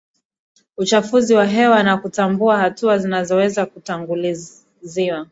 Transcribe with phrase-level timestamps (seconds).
[0.77, 4.57] uchafuzi wa hewa na kutambua hatua zinazoweza kutangulizwa